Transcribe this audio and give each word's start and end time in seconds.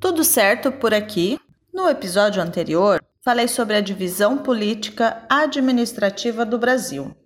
Tudo 0.00 0.22
certo 0.22 0.70
por 0.70 0.94
aqui? 0.94 1.40
No 1.74 1.88
episódio 1.88 2.40
anterior, 2.40 3.02
falei 3.20 3.48
sobre 3.48 3.74
a 3.74 3.80
divisão 3.80 4.38
política 4.38 5.24
administrativa 5.28 6.46
do 6.46 6.56
Brasil. 6.56 7.16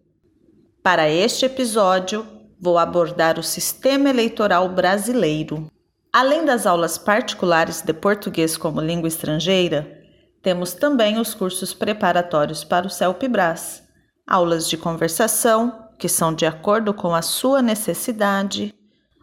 Para 0.83 1.09
este 1.11 1.45
episódio, 1.45 2.27
vou 2.59 2.79
abordar 2.79 3.39
o 3.39 3.43
sistema 3.43 4.09
eleitoral 4.09 4.71
brasileiro. 4.71 5.71
Além 6.11 6.47
das 6.47 6.67
aulas 6.67 6.97
particulares 6.97 7.83
de 7.83 7.93
português 7.93 8.57
como 8.57 8.81
língua 8.81 9.09
estrangeira, 9.09 10.03
temos 10.43 10.73
também 10.73 11.21
os 11.21 11.35
cursos 11.35 11.75
preparatórios 11.75 12.65
para 12.65 12.87
o 12.87 12.91
CELPE-BRAS, 12.91 13.83
aulas 14.27 14.67
de 14.67 14.79
conversação, 14.79 15.91
que 15.99 16.09
são 16.09 16.35
de 16.35 16.47
acordo 16.47 16.95
com 16.95 17.15
a 17.15 17.21
sua 17.21 17.61
necessidade. 17.61 18.75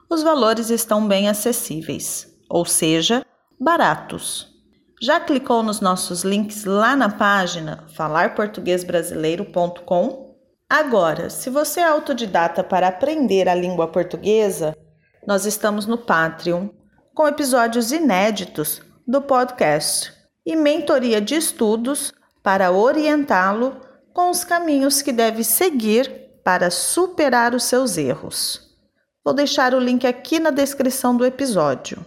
Os 0.08 0.22
valores 0.22 0.70
estão 0.70 1.08
bem 1.08 1.28
acessíveis, 1.28 2.28
ou 2.48 2.64
seja, 2.64 3.26
baratos. 3.60 4.48
Já 5.02 5.20
clicou 5.20 5.64
nos 5.64 5.82
nossos 5.82 6.24
links 6.24 6.66
lá 6.66 6.96
na 6.96 7.10
página 7.10 7.86
falarportuguesbrasileiro.com? 7.96 10.30
Agora, 10.70 11.30
se 11.30 11.50
você 11.50 11.80
é 11.80 11.88
autodidata 11.88 12.64
para 12.64 12.88
aprender 12.88 13.50
a 13.50 13.56
língua 13.56 13.88
portuguesa, 13.88 14.76
nós 15.26 15.46
estamos 15.46 15.86
no 15.86 15.98
Patreon 15.98 16.70
com 17.14 17.28
episódios 17.28 17.92
inéditos 17.92 18.82
do 19.08 19.22
podcast 19.22 20.14
e 20.46 20.56
mentoria 20.56 21.20
de 21.20 21.36
estudos 21.36 22.14
para 22.44 22.72
orientá-lo 22.72 23.82
com 24.14 24.30
os 24.30 24.44
caminhos 24.44 25.02
que 25.02 25.12
deve 25.12 25.44
seguir 25.44 26.30
para 26.44 26.70
superar 26.70 27.56
os 27.56 27.64
seus 27.64 27.98
erros. 27.98 28.70
Vou 29.24 29.34
deixar 29.34 29.74
o 29.74 29.80
link 29.80 30.06
aqui 30.08 30.40
na 30.40 30.50
descrição 30.50 31.16
do 31.16 31.26
episódio. 31.26 32.06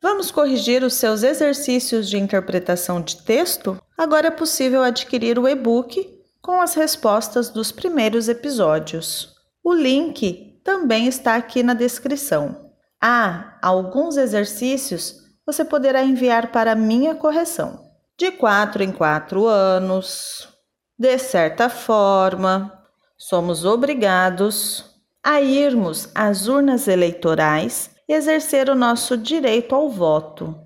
Vamos 0.00 0.30
corrigir 0.30 0.84
os 0.84 0.94
seus 0.94 1.24
exercícios 1.24 2.08
de 2.08 2.16
interpretação 2.16 3.00
de 3.00 3.16
texto? 3.22 3.82
Agora 3.96 4.28
é 4.28 4.30
possível 4.30 4.82
adquirir 4.82 5.40
o 5.40 5.48
e-book 5.48 6.16
com 6.40 6.60
as 6.60 6.74
respostas 6.74 7.50
dos 7.50 7.72
primeiros 7.72 8.28
episódios. 8.28 9.34
O 9.62 9.74
link 9.74 10.60
também 10.62 11.08
está 11.08 11.34
aqui 11.34 11.64
na 11.64 11.74
descrição. 11.74 12.70
Há 13.00 13.58
alguns 13.60 14.16
exercícios 14.16 15.24
você 15.44 15.64
poderá 15.64 16.04
enviar 16.04 16.52
para 16.52 16.76
minha 16.76 17.16
correção. 17.16 17.84
De 18.16 18.30
quatro 18.30 18.84
em 18.84 18.92
quatro 18.92 19.46
anos, 19.46 20.48
de 20.96 21.18
certa 21.18 21.68
forma, 21.68 22.72
somos 23.16 23.64
obrigados 23.64 24.84
a 25.24 25.40
irmos 25.40 26.08
às 26.14 26.46
urnas 26.46 26.86
eleitorais 26.86 27.90
exercer 28.08 28.70
o 28.70 28.74
nosso 28.74 29.16
direito 29.16 29.74
ao 29.74 29.90
voto, 29.90 30.58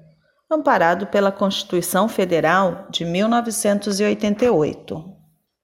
amparado 0.51 1.07
pela 1.09 1.33
Constituição 1.33 2.09
Federal 2.09 2.87
de 2.91 3.05
1988. 3.05 5.13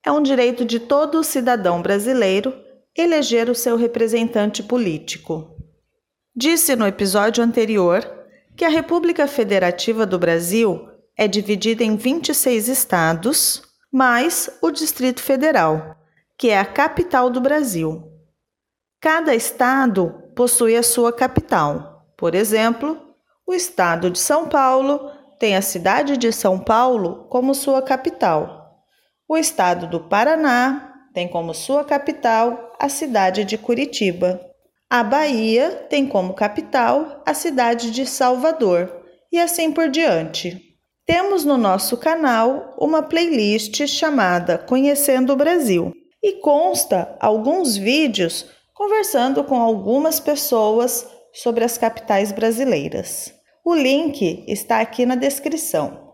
É 0.05 0.11
um 0.11 0.21
direito 0.21 0.65
de 0.65 0.79
todo 0.79 1.23
cidadão 1.23 1.81
brasileiro 1.81 2.53
eleger 2.97 3.49
o 3.49 3.55
seu 3.55 3.77
representante 3.77 4.63
político. 4.63 5.55
Disse 6.35 6.75
no 6.75 6.87
episódio 6.87 7.43
anterior 7.43 8.01
que 8.55 8.65
a 8.65 8.69
República 8.69 9.27
Federativa 9.27 10.05
do 10.05 10.19
Brasil 10.19 10.87
é 11.17 11.27
dividida 11.27 11.83
em 11.83 11.95
26 11.95 12.67
estados, 12.67 13.61
mais 13.91 14.49
o 14.61 14.71
Distrito 14.71 15.21
Federal, 15.21 15.97
que 16.37 16.49
é 16.49 16.57
a 16.57 16.65
capital 16.65 17.29
do 17.29 17.41
Brasil. 17.41 18.03
Cada 19.01 19.35
estado 19.35 20.23
possui 20.39 20.77
a 20.77 20.81
sua 20.81 21.11
capital. 21.11 22.05
Por 22.15 22.33
exemplo, 22.33 22.97
o 23.45 23.53
estado 23.53 24.09
de 24.09 24.17
São 24.17 24.47
Paulo 24.47 25.11
tem 25.37 25.57
a 25.57 25.61
cidade 25.61 26.15
de 26.15 26.31
São 26.31 26.57
Paulo 26.57 27.27
como 27.29 27.53
sua 27.53 27.81
capital. 27.81 28.85
O 29.27 29.35
estado 29.35 29.85
do 29.85 29.99
Paraná 29.99 30.93
tem 31.13 31.27
como 31.27 31.53
sua 31.53 31.83
capital 31.83 32.71
a 32.79 32.87
cidade 32.87 33.43
de 33.43 33.57
Curitiba. 33.57 34.39
A 34.89 35.03
Bahia 35.03 35.85
tem 35.89 36.07
como 36.07 36.33
capital 36.33 37.21
a 37.25 37.33
cidade 37.33 37.91
de 37.91 38.05
Salvador 38.05 38.89
e 39.29 39.37
assim 39.37 39.73
por 39.73 39.89
diante. 39.89 40.57
Temos 41.05 41.43
no 41.43 41.57
nosso 41.57 41.97
canal 41.97 42.77
uma 42.79 43.03
playlist 43.03 43.85
chamada 43.87 44.57
Conhecendo 44.57 45.33
o 45.33 45.35
Brasil 45.35 45.91
e 46.23 46.39
consta 46.39 47.17
alguns 47.19 47.75
vídeos 47.75 48.57
conversando 48.79 49.43
com 49.43 49.61
algumas 49.61 50.21
pessoas 50.21 51.05
sobre 51.33 51.65
as 51.65 51.77
capitais 51.77 52.31
brasileiras. 52.31 53.33
O 53.65 53.75
link 53.75 54.45
está 54.47 54.79
aqui 54.79 55.05
na 55.05 55.15
descrição. 55.15 56.13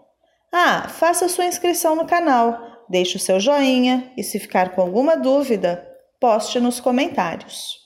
Ah, 0.52 0.88
faça 0.90 1.30
sua 1.30 1.46
inscrição 1.46 1.96
no 1.96 2.08
canal, 2.08 2.58
deixe 2.90 3.18
o 3.18 3.20
seu 3.20 3.40
joinha 3.40 4.12
e, 4.18 4.24
se 4.24 4.40
ficar 4.40 4.74
com 4.74 4.82
alguma 4.82 5.16
dúvida, 5.16 5.88
poste 6.20 6.60
nos 6.60 6.80
comentários. 6.80 7.78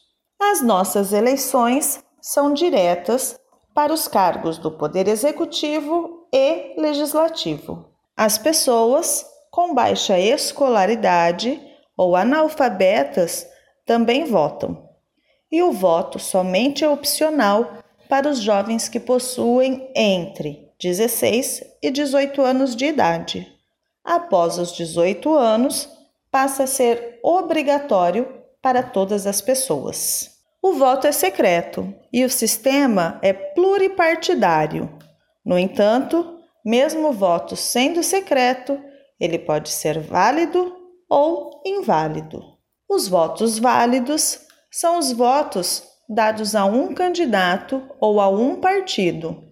As 0.41 0.61
nossas 0.61 1.11
eleições 1.11 2.01
são 2.21 2.53
diretas 2.53 3.37
para 3.75 3.91
os 3.91 4.07
cargos 4.07 4.57
do 4.57 4.71
Poder 4.71 5.09
Executivo 5.09 6.25
e 6.33 6.79
Legislativo. 6.79 7.85
As 8.15 8.37
pessoas 8.37 9.25
com 9.51 9.75
baixa 9.75 10.17
escolaridade 10.17 11.61
ou 11.97 12.15
analfabetas 12.15 13.45
também 13.89 14.23
votam. 14.23 14.87
E 15.51 15.63
o 15.63 15.71
voto 15.71 16.19
somente 16.19 16.83
é 16.83 16.87
opcional 16.87 17.79
para 18.07 18.29
os 18.29 18.37
jovens 18.37 18.87
que 18.87 18.99
possuem 18.99 19.89
entre 19.95 20.69
16 20.79 21.63
e 21.81 21.89
18 21.89 22.39
anos 22.39 22.75
de 22.75 22.85
idade. 22.85 23.51
Após 24.03 24.59
os 24.59 24.73
18 24.73 25.33
anos, 25.33 25.89
passa 26.29 26.65
a 26.65 26.67
ser 26.67 27.19
obrigatório 27.23 28.31
para 28.61 28.83
todas 28.83 29.25
as 29.25 29.41
pessoas. 29.41 30.37
O 30.61 30.73
voto 30.73 31.07
é 31.07 31.11
secreto 31.11 31.91
e 32.13 32.23
o 32.23 32.29
sistema 32.29 33.17
é 33.23 33.33
pluripartidário. 33.33 34.87
No 35.43 35.57
entanto, 35.57 36.37
mesmo 36.63 37.07
o 37.07 37.13
voto 37.13 37.55
sendo 37.55 38.03
secreto, 38.03 38.79
ele 39.19 39.39
pode 39.39 39.69
ser 39.69 39.99
válido 39.99 40.75
ou 41.09 41.59
inválido. 41.65 42.58
Os 42.89 43.07
votos 43.07 43.59
válidos 43.59 44.39
são 44.71 44.97
os 44.97 45.11
votos 45.11 45.83
dados 46.09 46.55
a 46.55 46.65
um 46.65 46.91
candidato 46.95 47.83
ou 47.99 48.19
a 48.19 48.27
um 48.27 48.59
partido. 48.59 49.43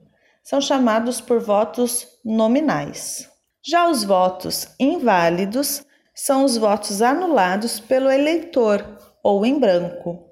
São 0.43 0.59
chamados 0.59 1.21
por 1.21 1.39
votos 1.39 2.07
nominais. 2.25 3.29
Já 3.63 3.87
os 3.87 4.03
votos 4.03 4.67
inválidos 4.79 5.85
são 6.15 6.43
os 6.43 6.57
votos 6.57 7.03
anulados 7.03 7.79
pelo 7.79 8.09
eleitor 8.09 8.83
ou 9.23 9.45
em 9.45 9.59
branco. 9.59 10.31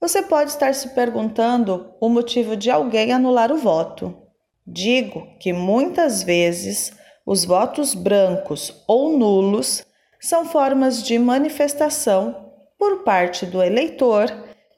Você 0.00 0.22
pode 0.22 0.50
estar 0.50 0.72
se 0.72 0.90
perguntando 0.90 1.94
o 2.00 2.08
motivo 2.08 2.56
de 2.56 2.70
alguém 2.70 3.12
anular 3.12 3.50
o 3.50 3.58
voto. 3.58 4.16
Digo 4.64 5.36
que 5.40 5.52
muitas 5.52 6.22
vezes 6.22 6.92
os 7.26 7.44
votos 7.44 7.92
brancos 7.92 8.84
ou 8.86 9.18
nulos 9.18 9.84
são 10.20 10.44
formas 10.44 11.02
de 11.02 11.18
manifestação 11.18 12.52
por 12.78 13.02
parte 13.02 13.46
do 13.46 13.62
eleitor 13.62 14.32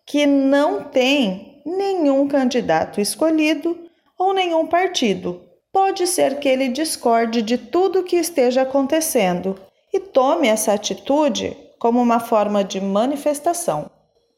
que 0.06 0.26
não 0.26 0.84
tem 0.84 1.62
nenhum 1.64 2.26
candidato 2.26 3.00
escolhido 3.00 3.78
ou 4.18 4.32
nenhum 4.32 4.66
partido. 4.66 5.42
Pode 5.72 6.06
ser 6.06 6.38
que 6.38 6.48
ele 6.48 6.68
discorde 6.68 7.42
de 7.42 7.58
tudo 7.58 8.00
o 8.00 8.04
que 8.04 8.16
esteja 8.16 8.62
acontecendo 8.62 9.60
e 9.92 10.00
tome 10.00 10.48
essa 10.48 10.72
atitude 10.72 11.56
como 11.78 12.00
uma 12.00 12.18
forma 12.18 12.64
de 12.64 12.80
manifestação. 12.80 13.90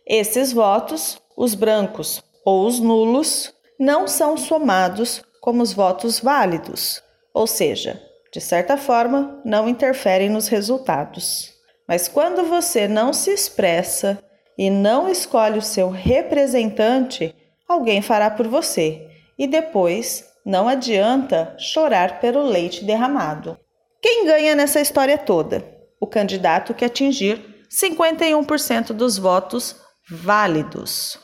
Esses 0.07 0.53
votos, 0.53 1.21
os 1.37 1.55
brancos 1.55 2.23
ou 2.45 2.67
os 2.67 2.81
nulos, 2.81 3.55
não 3.79 4.07
são 4.07 4.37
somados 4.37 5.23
como 5.41 5.63
os 5.63 5.73
votos 5.73 6.21
válidos, 6.21 7.03
ou 7.33 7.47
seja, 7.47 8.03
de 8.33 8.41
certa 8.41 8.77
forma, 8.77 9.41
não 9.45 9.69
interferem 9.69 10.29
nos 10.29 10.49
resultados. 10.49 11.53
Mas 11.89 12.07
quando 12.07 12.45
você 12.45 12.87
não 12.87 13.13
se 13.13 13.31
expressa 13.31 14.23
e 14.57 14.71
não 14.71 15.09
escolhe 15.09 15.59
o 15.59 15.63
seu 15.63 15.91
representante, 15.91 17.35
alguém 17.69 18.01
fará 18.01 18.31
por 18.31 18.47
você 18.47 19.09
e 19.37 19.47
depois 19.47 20.25
não 20.47 20.69
adianta 20.69 21.55
chorar 21.59 22.21
pelo 22.21 22.43
leite 22.43 22.85
derramado. 22.85 23.59
Quem 24.01 24.25
ganha 24.25 24.55
nessa 24.55 24.81
história 24.81 25.19
toda? 25.19 25.65
O 26.01 26.07
candidato 26.07 26.73
que 26.73 26.85
atingir 26.85 27.65
51% 27.71 28.93
dos 28.93 29.19
votos 29.19 29.77
válidos. 30.09 31.19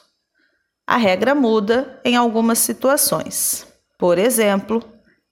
A 0.87 0.97
regra 0.97 1.35
muda 1.35 2.01
em 2.05 2.17
algumas 2.17 2.59
situações. 2.59 3.67
Por 3.99 4.19
exemplo, 4.19 4.83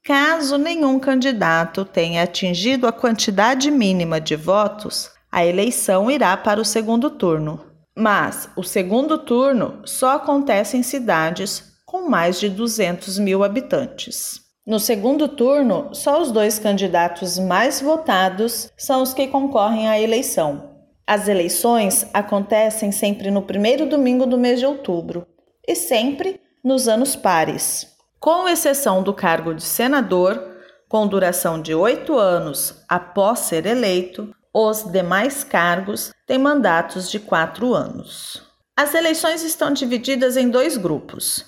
Caso 0.05 0.59
nenhum 0.59 0.99
candidato 0.99 1.83
tenha 1.83 2.25
atingido 2.25 2.87
a 2.87 2.93
quantidade 2.93 3.71
mínima 3.71 4.21
de 4.21 4.37
votos, 4.37 5.11
a 5.33 5.47
eleição 5.47 6.11
irá 6.11 6.37
para 6.37 6.61
o 6.61 6.65
segundo 6.65 7.09
turno. 7.09 7.65
Mas 7.97 8.51
o 8.55 8.63
segundo 8.63 9.17
turno 9.17 9.81
só 9.87 10.17
acontece 10.17 10.77
em 10.77 10.83
cidades 10.83 11.73
com 11.87 12.11
mais 12.11 12.39
de 12.39 12.51
200 12.51 13.19
mil 13.19 13.43
habitantes. 13.43 14.43
No 14.67 14.79
segundo 14.79 15.27
turno, 15.27 15.89
só 15.95 16.21
os 16.21 16.31
dois 16.31 16.59
candidatos 16.59 17.39
mais 17.39 17.81
votados 17.81 18.71
são 18.77 19.01
os 19.01 19.15
que 19.15 19.29
concorrem 19.29 19.89
à 19.89 19.99
eleição. 19.99 20.71
As 21.07 21.29
eleições 21.29 22.07
acontecem 22.13 22.93
sempre 22.93 23.31
no 23.31 23.41
primeiro 23.41 23.87
domingo 23.87 24.27
do 24.27 24.37
mês 24.37 24.61
de 24.61 24.67
outubro 24.67 25.27
e 25.67 25.75
sempre 25.75 26.39
nos 26.63 26.89
anos 26.89 27.17
pares, 27.17 27.94
com 28.25 28.49
exceção 28.49 29.03
do 29.03 29.13
cargo 29.13 29.53
de 29.53 29.63
senador, 29.63 30.43
com 30.89 31.07
duração 31.07 31.61
de 31.61 31.75
oito 31.75 32.19
anos 32.19 32.83
após 32.89 33.41
ser 33.41 33.67
eleito, 33.67 34.35
os 34.51 34.91
demais 34.91 35.45
cargos 35.45 36.11
têm 36.27 36.39
mandatos 36.39 37.11
de 37.11 37.21
quatro 37.21 37.75
anos. 37.75 38.43
As 38.75 38.95
eleições 38.95 39.45
estão 39.45 39.75
divididas 39.75 40.39
em 40.39 40.49
dois 40.49 40.79
grupos. 40.79 41.45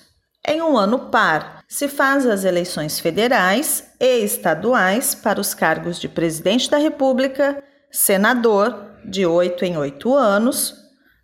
Em 0.47 0.61
um 0.61 0.77
ano 0.77 1.09
par, 1.09 1.63
se 1.67 1.87
faz 1.87 2.27
as 2.27 2.43
eleições 2.43 2.99
federais 2.99 3.83
e 3.99 4.19
estaduais 4.19 5.15
para 5.15 5.41
os 5.41 5.55
cargos 5.55 5.99
de 5.99 6.07
presidente 6.07 6.69
da 6.69 6.77
República, 6.77 7.63
senador, 7.89 8.91
de 9.03 9.25
oito 9.25 9.65
em 9.65 9.75
oito 9.79 10.13
anos, 10.13 10.75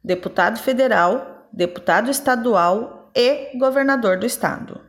deputado 0.04 0.58
federal, 0.58 1.48
deputado 1.54 2.10
estadual 2.10 3.12
e 3.16 3.56
governador 3.56 4.18
do 4.18 4.26
estado. 4.26 4.82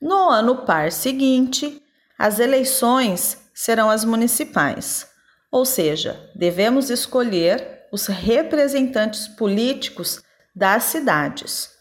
No 0.00 0.30
ano 0.30 0.64
par 0.64 0.92
seguinte, 0.92 1.82
as 2.18 2.38
eleições 2.38 3.38
serão 3.54 3.90
as 3.90 4.04
municipais, 4.04 5.08
ou 5.50 5.64
seja, 5.64 6.30
devemos 6.34 6.90
escolher 6.90 7.86
os 7.92 8.06
representantes 8.06 9.28
políticos 9.28 10.22
das 10.54 10.84
cidades 10.84 11.76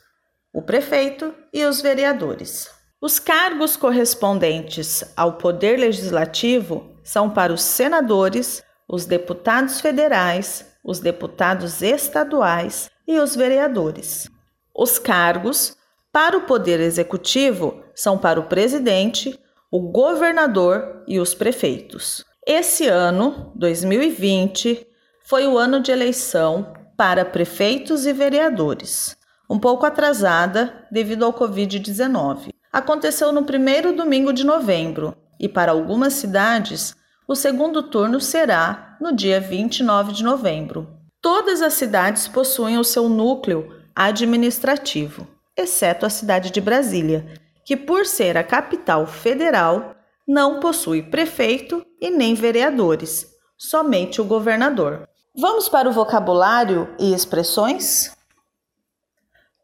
o 0.55 0.61
prefeito 0.61 1.35
e 1.53 1.65
os 1.65 1.81
vereadores. 1.81 2.69
Os 3.01 3.19
cargos 3.19 3.75
correspondentes 3.75 5.03
ao 5.17 5.33
Poder 5.33 5.77
Legislativo 5.77 6.95
são 7.03 7.29
para 7.29 7.51
os 7.51 7.61
senadores, 7.61 8.63
os 8.87 9.05
deputados 9.05 9.81
federais, 9.81 10.65
os 10.81 11.01
deputados 11.01 11.81
estaduais 11.81 12.89
e 13.05 13.19
os 13.19 13.35
vereadores. 13.35 14.29
Os 14.73 14.97
cargos 14.97 15.75
para 16.15 16.37
o 16.37 16.43
Poder 16.43 16.79
Executivo 16.79 17.83
são 17.93 18.17
para 18.17 18.39
o 18.39 18.45
presidente, 18.45 19.37
o 19.69 19.81
governador 19.81 21.03
e 21.05 21.19
os 21.19 21.33
prefeitos. 21.33 22.23
Esse 22.47 22.87
ano, 22.87 23.51
2020, 23.53 24.87
foi 25.25 25.45
o 25.45 25.57
ano 25.57 25.81
de 25.81 25.91
eleição 25.91 26.71
para 26.95 27.25
prefeitos 27.25 28.05
e 28.05 28.13
vereadores 28.13 29.17
um 29.49 29.59
pouco 29.59 29.85
atrasada 29.85 30.87
devido 30.89 31.25
ao 31.25 31.33
Covid-19. 31.33 32.51
Aconteceu 32.71 33.33
no 33.33 33.43
primeiro 33.43 33.93
domingo 33.93 34.31
de 34.31 34.45
novembro 34.45 35.13
e, 35.37 35.49
para 35.49 35.73
algumas 35.73 36.13
cidades, 36.13 36.95
o 37.27 37.35
segundo 37.35 37.83
turno 37.83 38.21
será 38.21 38.95
no 39.01 39.13
dia 39.13 39.41
29 39.41 40.13
de 40.13 40.23
novembro. 40.23 40.87
Todas 41.21 41.61
as 41.61 41.73
cidades 41.73 42.25
possuem 42.25 42.77
o 42.77 42.85
seu 42.85 43.09
núcleo 43.09 43.69
administrativo, 43.93 45.27
exceto 45.57 46.05
a 46.05 46.09
cidade 46.09 46.51
de 46.51 46.61
Brasília, 46.61 47.25
que, 47.63 47.75
por 47.75 48.05
ser 48.05 48.37
a 48.37 48.43
capital 48.43 49.07
federal, 49.07 49.95
não 50.27 50.59
possui 50.59 51.03
prefeito 51.03 51.85
e 52.01 52.09
nem 52.09 52.33
vereadores, 52.33 53.27
somente 53.57 54.21
o 54.21 54.25
governador. 54.25 55.07
Vamos 55.35 55.67
para 55.67 55.89
o 55.89 55.93
vocabulário 55.93 56.93
e 56.99 57.13
expressões? 57.13 58.15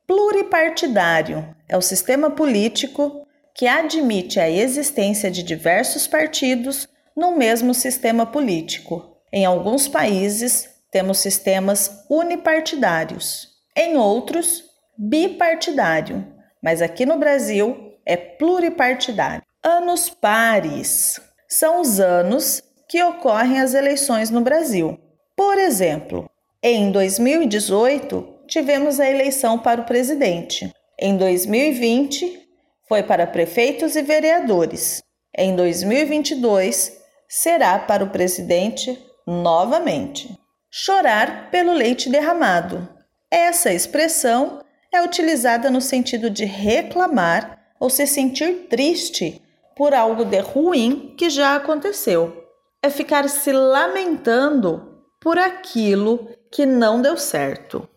Pluripartidário 0.06 1.56
é 1.68 1.78
o 1.78 1.82
sistema 1.82 2.30
político 2.30 3.26
que 3.56 3.68
admite 3.68 4.40
a 4.40 4.50
existência 4.50 5.32
de 5.32 5.44
diversos 5.44 6.08
partidos 6.08 6.88
no 7.16 7.38
mesmo 7.38 7.74
sistema 7.74 8.26
político. 8.26 9.18
Em 9.32 9.46
alguns 9.46 9.88
países, 9.88 10.70
temos 10.92 11.20
sistemas 11.20 12.06
unipartidários, 12.10 13.48
em 13.76 13.96
outros, 13.96 14.71
bipartidário, 15.04 16.28
mas 16.62 16.80
aqui 16.80 17.08
no 17.08 17.18
Brasil 17.18 17.98
é 18.06 18.16
pluripartidário. 18.16 19.42
Anos 19.64 20.12
pares 20.12 21.20
são 21.50 21.82
os 21.82 22.00
anos 22.00 22.62
que 22.88 23.02
ocorrem 23.02 23.60
as 23.60 23.74
eleições 23.74 24.30
no 24.30 24.42
Brasil. 24.42 25.00
Por 25.36 25.58
exemplo, 25.58 26.30
em 26.62 26.92
2018, 26.92 28.42
tivemos 28.48 29.00
a 29.00 29.10
eleição 29.10 29.58
para 29.58 29.82
o 29.82 29.86
presidente. 29.86 30.72
Em 31.00 31.18
2020, 31.18 32.40
foi 32.88 33.02
para 33.02 33.26
prefeitos 33.26 33.96
e 33.96 34.04
vereadores. 34.04 35.02
Em 35.36 35.56
2022, 35.56 36.96
será 37.28 37.80
para 37.80 38.04
o 38.04 38.10
presidente 38.12 39.04
novamente. 39.26 40.30
Chorar 40.70 41.50
pelo 41.50 41.74
leite 41.74 42.08
derramado. 42.08 42.88
Essa 43.32 43.74
expressão 43.74 44.62
é 44.94 45.02
utilizada 45.02 45.70
no 45.70 45.82
sentido 45.82 46.30
de 46.30 46.46
reclamar 46.46 47.60
ou 47.80 47.90
se 47.90 48.06
sentir 48.06 48.68
triste 48.70 49.42
por 49.76 49.94
algo 49.94 50.26
de 50.26 50.40
ruim 50.40 51.16
que 51.18 51.30
já 51.30 51.56
aconteceu. 51.56 52.46
É 52.84 52.90
ficar 52.90 53.28
se 53.30 53.52
lamentando 53.52 55.04
por 55.20 55.38
aquilo 55.38 56.30
que 56.52 56.66
não 56.66 57.02
deu 57.02 57.16
certo. 57.16 57.88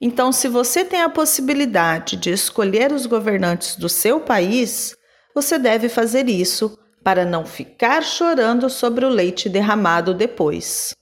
Então, 0.00 0.30
se 0.30 0.46
você 0.46 0.84
tem 0.84 1.02
a 1.02 1.08
possibilidade 1.08 2.16
de 2.16 2.30
escolher 2.30 2.92
os 2.92 3.04
governantes 3.04 3.74
do 3.74 3.88
seu 3.88 4.20
país, 4.20 4.96
você 5.34 5.58
deve 5.58 5.88
fazer 5.88 6.28
isso 6.28 6.78
para 7.02 7.24
não 7.24 7.44
ficar 7.44 8.02
chorando 8.02 8.70
sobre 8.70 9.04
o 9.04 9.08
leite 9.08 9.48
derramado 9.48 10.14
depois. 10.14 10.94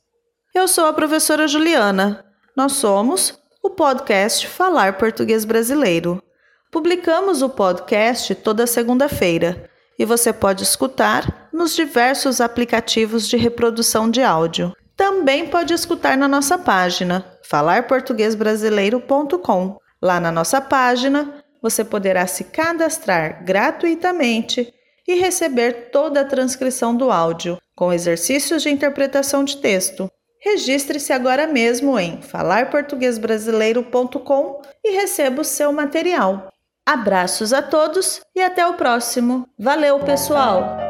Eu 0.55 0.67
sou 0.67 0.87
a 0.87 0.93
professora 0.93 1.47
Juliana. 1.47 2.25
Nós 2.56 2.73
somos 2.73 3.38
o 3.66 3.70
podcast 3.70 4.46
Falar 4.46 4.96
Português 4.96 5.44
Brasileiro. 5.44 6.22
Publicamos 6.70 7.42
o 7.42 7.48
podcast 7.48 8.32
toda 8.36 8.64
segunda-feira 8.64 9.68
e 9.98 10.04
você 10.04 10.32
pode 10.32 10.62
escutar 10.62 11.48
nos 11.52 11.74
diversos 11.74 12.40
aplicativos 12.40 13.28
de 13.28 13.36
reprodução 13.36 14.08
de 14.08 14.22
áudio. 14.22 14.72
Também 14.96 15.48
pode 15.48 15.74
escutar 15.74 16.16
na 16.16 16.28
nossa 16.28 16.56
página 16.56 17.26
falarportuguesbrasileiro.com. 17.42 19.80
Lá 20.00 20.20
na 20.20 20.30
nossa 20.30 20.60
página, 20.60 21.42
você 21.60 21.84
poderá 21.84 22.24
se 22.28 22.44
cadastrar 22.44 23.44
gratuitamente 23.44 24.72
e 25.08 25.14
receber 25.14 25.90
toda 25.90 26.20
a 26.20 26.24
transcrição 26.24 26.96
do 26.96 27.11
áudio, 27.11 27.58
com 27.75 27.92
exercícios 27.92 28.62
de 28.62 28.70
interpretação 28.70 29.42
de 29.42 29.56
texto. 29.56 30.08
Registre-se 30.47 31.12
agora 31.12 31.47
mesmo 31.49 31.99
em 31.99 32.23
falarportuguesbrasileiro.com 32.23 34.62
e 34.85 34.93
receba 34.93 35.41
o 35.41 35.45
seu 35.45 35.73
material. 35.73 36.53
Abraços 36.87 37.53
a 37.53 37.61
todos 37.61 38.21
e 38.33 38.41
até 38.41 38.65
o 38.65 38.75
próximo. 38.75 39.49
Valeu, 39.59 39.99
pessoal! 39.99 40.86